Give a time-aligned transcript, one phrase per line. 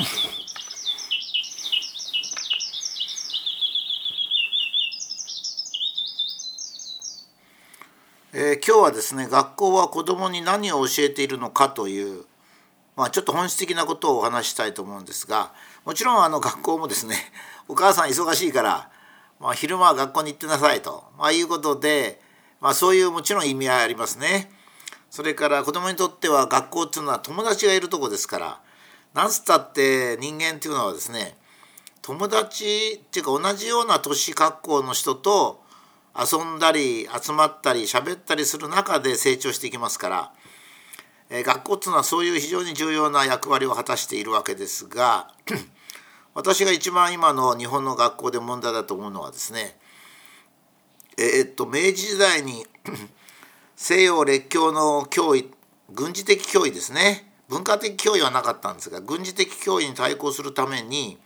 [8.32, 12.24] えー、今日はですね学校は子どもに何を教えているのかという、
[12.96, 15.52] まあ、ちょっと本質的なことをお話したいと思うんですが
[15.84, 17.32] もちろんあの学校もですね
[17.68, 18.90] お母さん忙しいから、
[19.38, 22.22] まあ、昼間は学校に行ってなさいと、まあ、いうことで、
[22.60, 24.50] まあ、そういうもちろん意味合いありますね。
[25.10, 28.60] それから子どもにとっては学校っていうのは友達がいるとこですから
[29.14, 31.36] なんつったって人間っていうのはですね
[32.02, 35.62] 友達っていうか同じような年格好の人と
[36.16, 40.32] 遊んだり集まったり喋ったりする中で成長していきますから、
[41.28, 45.32] えー、学校っていうのはそういう非常に重要な役割を果たしているわけですが
[46.34, 49.76] 私が一番今の日本の学校で問題だと思うのはですね
[51.18, 52.64] えー、っと明治時代に
[53.76, 55.50] 西洋列強の脅威
[55.92, 57.29] 軍事的脅威ですね。
[57.50, 61.18] 文化的脅威はなかったんですが軍事的脅威に対抗するために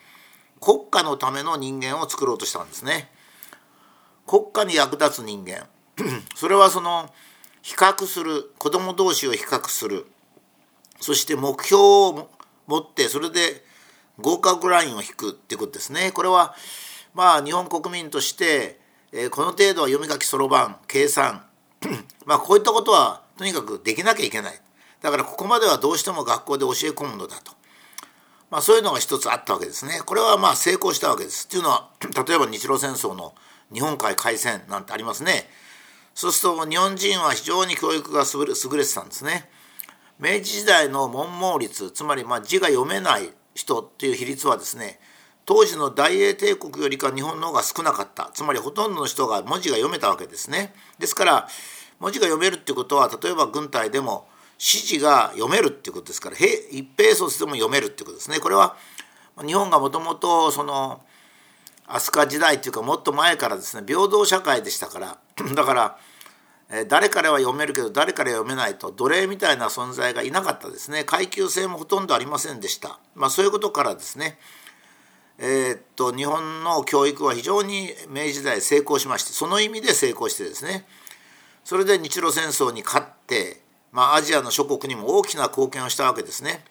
[0.58, 3.10] 国家のための人間を作ろうとしたんですね。
[4.26, 5.66] 国家に役立つ人間
[6.34, 7.10] それはその
[7.60, 10.06] 比較する子ども同士を比較する
[10.98, 12.30] そして目標を
[12.66, 13.62] 持ってそれで
[14.18, 16.10] 合格ラインを引くっていうことですね。
[16.12, 16.54] これは
[17.12, 18.80] まあ日本国民として、
[19.12, 21.44] えー、この程度は読み書きそろばん計算
[22.24, 24.63] まあこういったことはとにかくできなきゃいけない
[25.04, 27.52] だからここまではどうしても学校で教え込むのだと、
[28.50, 30.00] まあ、そういうのが一つあったわけですね。
[30.06, 31.44] これはまあ成功したわけです。
[31.44, 31.90] っていうのは
[32.26, 33.34] 例えば日露戦争の
[33.70, 35.46] 日本海海戦なんてありますね。
[36.14, 39.50] そうすると日本人は非常に教育が優れてたんですね。
[40.18, 45.00] 明治時代の文盲率つまりま字が読めない人っていう比率はですね
[45.44, 50.72] 当時の大英帝国よりか日本の方が少なかったつまりほとんどの人が文字が読めたわけですね。
[50.98, 51.48] ですから
[52.00, 58.38] 文字が読めるっていうことは例えば軍隊でも指示が読めるっていうことですから一平卒でも読めるっていうことですね。
[58.40, 58.76] これは
[59.44, 61.02] 日本がもともとその
[61.86, 65.18] 飛鳥時代っていうかもっと前からですね平等社会でしたから
[65.54, 65.98] だから
[66.88, 74.38] 誰からは読めるけど誰から読めないと奴隷みたいな存在がいなかったですね階級性もほとんどありませんでした、まあ、そういうことからですね
[75.38, 80.86] えー、っと日本の教育は非常に明治時代成功しましてその意味で成功してですね
[81.64, 83.62] それで日露戦争に勝って、
[83.94, 86.64] まあ、アジアの諸国にも大きな貢献をしたわけですね。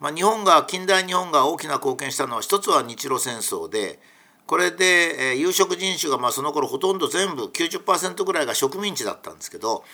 [0.00, 3.98] まあ、日本が近代日本が大きな貢献したのは一つは日露戦争で
[4.46, 9.84] これで、えー、有色人種がまあその頃ほとんど全部90%ぐらいが植民地だったんですけど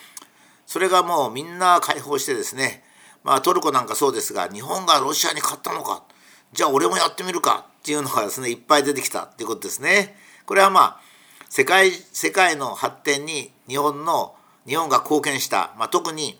[0.66, 2.82] それがもうみんな解放してですね
[3.22, 6.02] まあトルコなんかそうですが日本がロシアに勝ったのか
[6.52, 10.16] じゃあ俺もやってみるかっていうのがですねいっぱい出てきたっていうことですね。
[10.46, 11.00] これはまあ
[11.48, 14.34] 世界世界の発展に日本の
[14.66, 16.38] 日本が貢献した、まあ、特に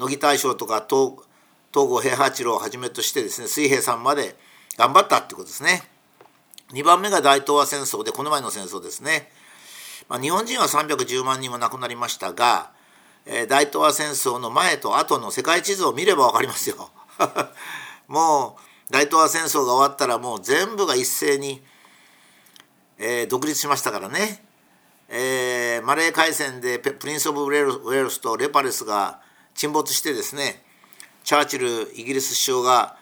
[0.00, 1.12] 乃木大将とか東
[1.72, 4.34] 郷平八郎をはじめとしてですね水平さんまで
[4.78, 5.82] 頑張ったってことですね。
[6.72, 9.28] 2番目が大東亜戦争でこの前の戦争ですね、
[10.08, 12.70] まあ、日本人は310万人も亡くなりましたが、
[13.26, 16.90] えー、大東亜戦争の前と後の世界地図を見れば分かりますよ。
[18.08, 18.56] も
[18.88, 21.62] う大東亜戦争が終わったらもう全部が一斉に、
[22.98, 24.42] えー、独立しましたからね、
[25.08, 29.20] えー、マレー海戦でプリンス・オブ・ウェールスとレパレスが
[29.60, 30.62] 沈没してですね
[31.22, 32.96] チャーチルイギリス首相が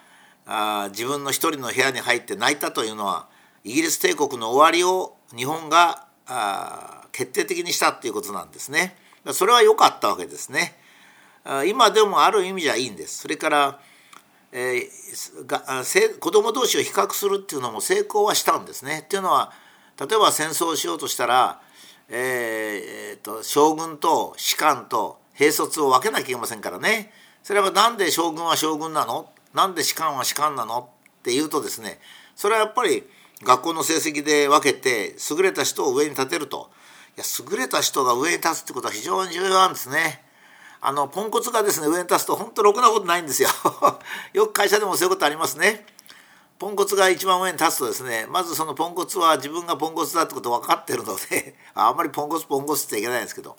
[0.45, 3.29] あ自分の一人の部屋に入って泣いたというのは
[3.63, 8.97] イギリス帝国の終わりを日本があ決定的にしたっていうことなんですね。
[9.31, 10.75] それは良かったわけですね。
[11.65, 13.19] 今でもある意味じゃいいんです。
[13.19, 13.79] それから、
[14.51, 15.83] えー、が
[16.19, 19.03] 子供同士を比較するっていうのも成功はしたんですね。
[19.05, 19.53] っていうのは
[19.97, 21.61] 例えば戦争をしようとしたら、
[22.09, 27.13] えー、えー、と将軍と士官と兵卒を分けなきゃいけませんからね。
[27.43, 29.29] それは何で将軍は将軍なの？
[29.53, 30.89] なんで士官は士官なの？
[31.19, 31.99] っていうとですね
[32.35, 33.03] それはやっぱり
[33.43, 36.69] 学校の成績で分けて優れた人を上に立てると
[37.17, 40.21] いや優れた人が上に立つってことは非常に重要なんですね。
[40.81, 43.49] あのポンコツがですね上に立つと本当ろくなことないんですよ。
[44.33, 45.85] よく会社でもそういうことありますね。
[46.57, 53.55] ポンコツが一番上に立つとですねまずそのポンコツは自分がポンコツだってこと分かってるのであんまりポンコツポンコツっていけないんですけど、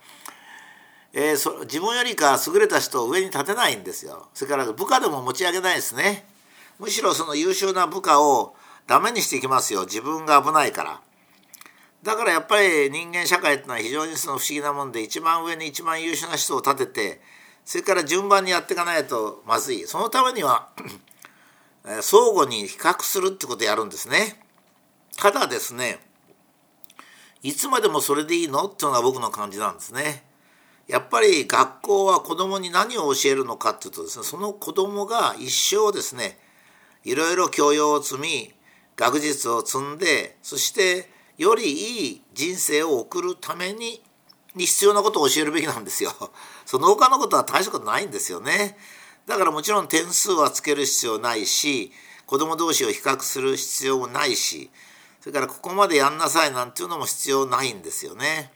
[1.12, 4.28] えー、そ自分よりか優れた人を上に立てないんですよ。
[4.32, 6.24] それから部下でも持ち上げないですね。
[6.78, 8.54] むしろその優秀な部下を
[8.86, 9.82] ダメにしていきますよ。
[9.82, 11.00] 自分が危ないから。
[12.02, 17.20] だからやっぱり人間社会ってのは非常にその不思議なもんで一番上に一番優秀な人を立てて
[17.64, 19.86] それから順番にやっていかないとまずい。
[19.86, 20.70] そのためには
[22.02, 24.40] 相互に比較するってことをやるんですね。
[25.18, 25.98] ただですね
[27.42, 28.66] いつまでもそれでいいの？
[28.66, 30.30] っていうのが僕の感じなんですね。
[30.90, 36.37] やっぱり学校は子供に何を教えるのかっていうとですねその子供が一生ですね
[37.04, 38.52] いろいろ教養を積み
[38.96, 41.08] 学術を積んでそして
[41.38, 44.02] よりいい人生を送るために
[44.56, 46.12] に必要なことを教えるべきなんですよ。
[46.66, 48.76] その他のことは大したことないんですよね。
[49.26, 51.93] だからもちろん点数はつける必要ないし
[52.26, 54.70] 子供同士を比較する必要もないし
[55.20, 58.52] それからここまでやんなさいなんていうのも必要ないんですよね。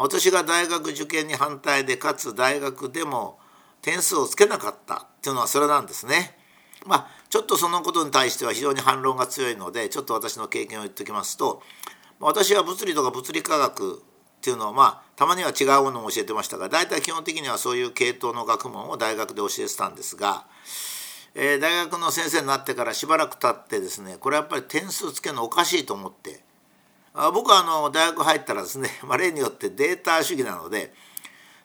[0.00, 3.40] 私が大学受験に反対でかつ大学でも
[3.82, 6.38] 点数をつけなかったっていうのはそれなんですね。
[6.86, 11.62] まあちょっとそのことに対しては非常に反論が強いのでちょっと私の経験を言っておきますと
[12.20, 20.46] 私は物理とか物理科学っていうのをまあたまには違うものも教えてましたが大体基本的にはそういう系統の学問を大学で教えてたんですが、
[21.34, 26.44] えー、大学の先生になってからしばらく経ってですねこれやっぱり点数つけるのおかしいと思って
[27.14, 30.92] あ僕はあの大学入ったらですね、 まあ、例によってデータ主義なので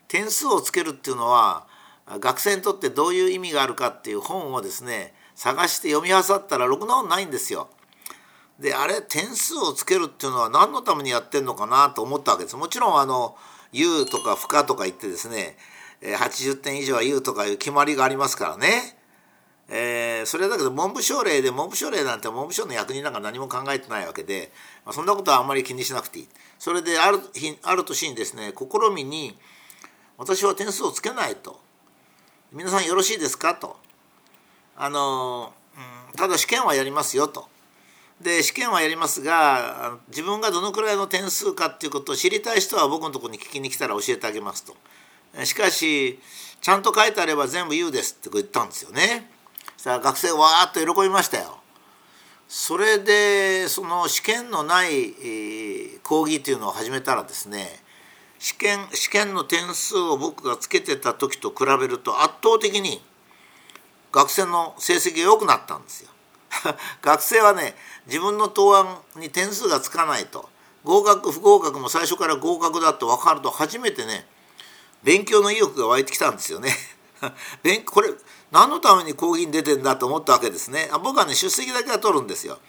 [0.07, 1.65] 点数をつけるっていうのは
[2.19, 7.69] 学生にとってどういう意味があるかっていう本をですね探して読み漁ったらろくな本ないんですよ。
[8.59, 12.55] であれ点数をつけるっていうのは何のためにやってんのかなと思ったわけです。
[12.55, 13.35] もちろんあの
[13.71, 15.57] U とか負荷とか言ってですね
[16.01, 18.97] 80点以上は U とかいう決まりがありますからね。
[19.69, 24.51] えー、それだけど文部省令で文部省令なんて文部省の役人なんか何も考えてないわけで、
[24.85, 26.27] まあ、そんなことはあんまり気にしなくていい。
[26.59, 29.37] それである日ある年にですね試みに
[30.17, 31.59] 私は点数をつけないと。
[32.51, 33.77] 皆さんよろしいですかと。
[34.77, 35.53] あの、
[36.11, 37.47] うん、ただ試験はやりますよと。
[38.21, 44.75] で試験はやりますが自分がどのくらいの点数かっていうことを知りたい人は僕のとこに聞きに来たら教えてあげますと。
[45.45, 46.19] しかし
[46.61, 49.32] ちゃんと書いてあれば全部言うですって言ったんですよね。
[49.83, 51.57] さあ学生わーっと喜びましたよ
[52.47, 55.11] それでその試験のない、
[56.03, 57.67] 講義というのを始めたらですね
[58.39, 63.01] 試験試験の点数を僕がつけてた時と比べると圧倒的に
[64.13, 66.09] 学生の成績が良くなったんですよ。
[67.03, 67.75] 学生はね
[68.05, 70.47] 自分の答案に点数がつかないと
[70.85, 74.25] 合格不合格も最初から合格だと分かると初めてね
[75.03, 76.73] 勉強の意欲が湧いてきたんですよね。
[77.85, 78.09] これ
[78.51, 80.89] 何のために講義に出てんだと思ったわけですね。
[81.03, 82.59] 僕はね出席だけは取るんですよ。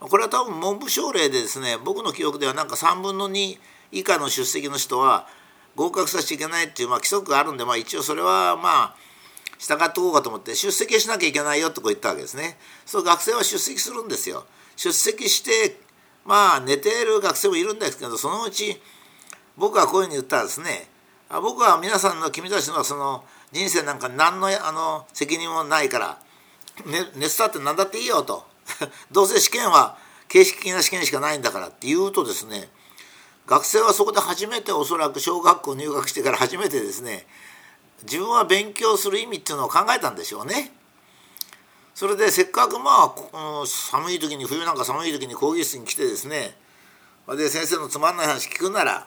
[0.00, 3.58] これは多分文部省令でですね僕の記憶ではなんか3分の2
[3.92, 5.26] 以下の出席の人は
[5.76, 8.96] 合格させちゃいけないっていう、まあ、規則があるんで、まあ、一応それはまあ
[9.58, 12.58] 従っておこうかと思って出席しなきゃいけないよとこう言ったわけですね。
[12.86, 14.46] そう学生は出席するんですよ。
[14.76, 15.78] 出席して
[16.24, 18.80] まあ寝ている学生もいるんですけどそのうち
[19.56, 20.88] 僕はこういうふうに言ったらですね
[21.28, 26.18] あ僕は皆さんの君たちのその人生なんか何のあの責任もないから、
[26.86, 28.46] ね、熱だって何だっていいよと
[29.10, 29.98] どうせ試験は
[30.28, 32.70] 形式的な試験しかないんだからって言うとですね
[33.46, 37.26] 学生はそこで初めておそらく小学校入学してから初めてですね
[38.04, 40.72] 自分は勉強する意味っていうのを考えたんでしょうね。
[41.94, 46.56] それでせっかくまあ寒い時に冬なんか寒い時に講義室に来てですね
[47.28, 49.06] で先生のつまんない話聞くなら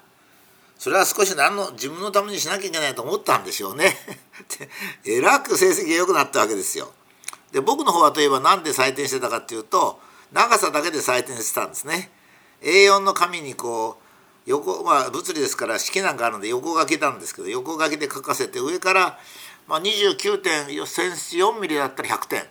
[0.78, 3.96] それは少し何の自分のためにしなきゃいけないと思ったんでしょうね。
[5.06, 6.92] えらく成績が良くなったわけですよ。
[7.52, 10.00] で僕の方はといえば何で採点してたかっていうと
[10.32, 12.12] 長さだけで採点してたんですね。
[12.62, 14.04] A4 の紙にこう
[14.46, 19.20] 横まあ物理ですから式なんかあるので横書きなんですけど横書きで書かせて上から、
[19.68, 22.44] まあ、29.4センチ4ミリだったら100点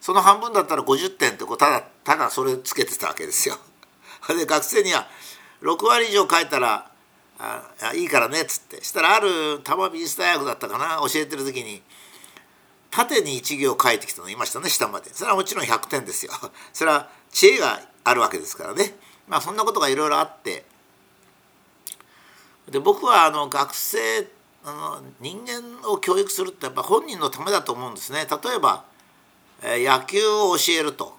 [0.00, 3.56] その半分だったら50点ってこうただただそれつけてたわけですよ。
[4.28, 5.08] で学生には
[5.62, 6.90] 6割以上書いたら
[7.38, 8.82] あいいからねっつって。
[8.82, 11.82] したらある多摩美術大学だったかな教えてる時に
[12.90, 15.10] 縦に1行書いてきたのいましたね下まで。
[15.12, 16.32] それはもちろん100点ですよ。
[16.72, 18.96] それは知恵があるわけですからね。
[19.26, 20.64] まあそんなことがいろいろあって。
[22.70, 24.28] で僕はあの学生
[24.64, 28.26] あの人間を教育するってやっぱ本人のためだと思うんですね。
[28.30, 28.84] 例えば、
[29.60, 31.18] えー、野球を教えると。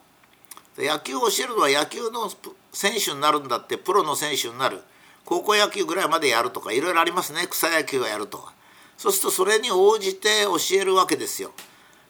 [0.78, 2.30] 野球を教えるのは野球の
[2.74, 4.82] 選手になるんだってプロの選手になる。
[5.26, 8.54] 高校野球ぐらいまでやるとかいろいろありますね草野球をやるとか
[8.98, 11.52] そうするとそれに応じて教えるわけですよ。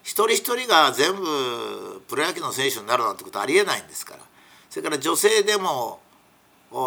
[0.04, 4.22] 一人一人が全部プロ野球の選手になるなんてことありえないんですから
[4.70, 6.00] それから女性でも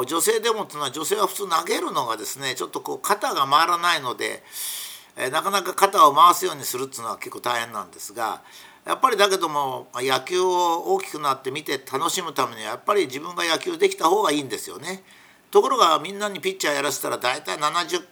[0.06, 4.42] 女性でもっていうのは女性は普通投げるのがですねちょっとこう肩が回らないので、
[5.16, 8.42] えなかなか肩を回すようにするっていうのは結構大変なんですが
[8.86, 15.02] やっぱりだけども野球を大きくなって見て楽しむためにはやっぱり自分が野球できた方がいいんですよね。
[15.50, 18.04] ところがみんなにピッチャーやらせたら大体70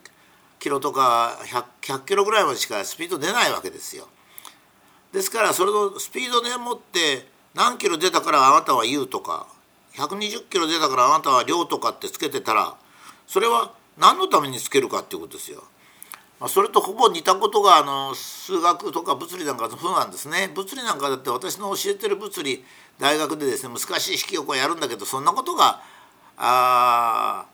[0.58, 4.08] キロとか 100, 100キロぐらいまでしかスピード出ないわけですよ。
[5.12, 9.46] ですからそれのスピードでもって何キロ出たからあなたは言うとか
[9.94, 12.76] 120キロ出たからあなたは量とかってつけてたら
[13.26, 15.64] それは何のためにつけるかっていうことですよ。
[16.38, 22.62] まあ、それとほぼ似たことがあの数学とか物理なんかの風なんですね物理なんかだって私の教えてる物理
[22.98, 25.80] 大学でですね難しい式をこうやるんだけどそんなことが
[26.36, 27.46] あ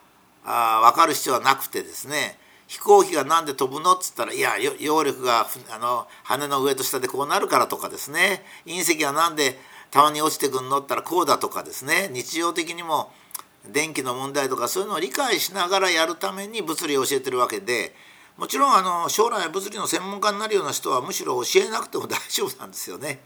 [0.45, 2.37] あ分かる必要はなくてですね
[2.67, 9.59] 飛行機が何で飛ぶのっつったらいや揚力があの羽の上と下でこうなるからとかですね隕石が何で
[9.91, 13.12] たまに落ちてくんのったらこうだとかですね日常的にも
[13.71, 17.95] 電気の問題とかそういうのを理解しながらやるために物理を教えてるわけで
[18.39, 23.21] もちろんあの将来物理の専門家になるような人はむしろ教えなくても大丈夫なんですよね。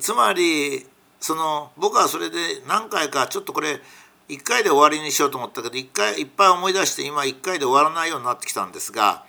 [0.00, 0.86] つまり
[1.20, 2.36] その僕はそれで
[2.66, 3.80] 何回かちょっとこれ
[4.30, 9.24] 1回で終わりにしようと思ったけど1回いっぱい思い出して今1回で終わらないようになってきたんですが、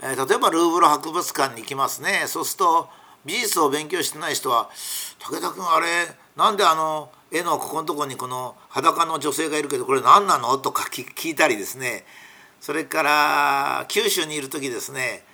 [0.00, 2.88] えー、例えばルーブル博物館に行きますねそうすると
[3.24, 4.70] 美術を勉強してない人は
[5.18, 5.86] 「武田君あれ
[6.36, 12.06] なんであの絵のここのとこにこの裸の女性がいるけどこれ何なの?」とか聞いたりですね
[12.60, 15.24] それから九州にいる時ですね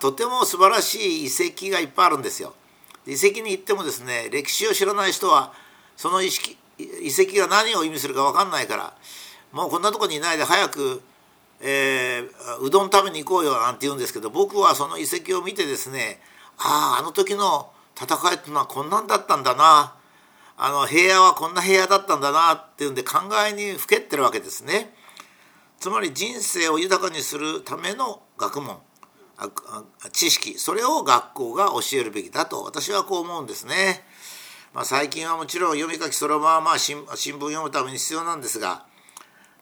[0.00, 2.54] とても素晴らしい遺跡がいっぱいあるんですよ。
[3.04, 5.52] 遺跡に行ってもですね歴史を知らない人は
[5.96, 8.94] その意識遺跡が何を意味するか分かんないから
[9.52, 11.02] もうこんなとこにいないで早く、
[11.60, 16.20] えー、うどん食べに行こうよなんて言うんですけど僕はその遺跡を見てですね
[16.58, 17.70] あああの時の
[18.00, 19.94] 戦いっていうのはこんなんだったんだな
[20.56, 24.94] あの平野はこんな平野だったんだなっていうんで考えにふけってるわけですね。
[25.80, 28.78] つまり人生を豊かにするための学問
[30.12, 34.04] 知識それを学校が教えるべきだと私はこう思うんですね。
[34.74, 38.84] まあ、最近はもちろん読み書きそれはまあ新聞読むために必要なんですが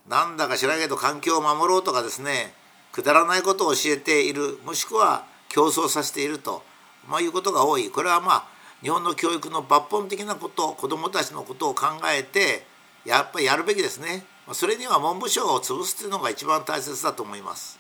[0.09, 2.55] なんだか知らないけど環境を守ろうとかですね
[2.93, 6.62] くだらないことを教えているもしくは競争させていると、
[7.09, 8.45] まあ、いうことが多いこれはまあ
[8.83, 11.87] 日本の教育の抜本的なこと子どもたちのことを考
[12.17, 12.64] えて
[13.05, 14.25] やっぱりやるべきですね。
[14.52, 17.80] それには文部省を潰すというのが一番大切だと思います。